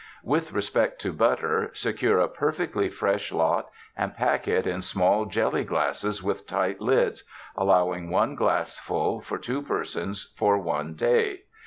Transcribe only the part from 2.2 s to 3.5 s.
perfectly fresh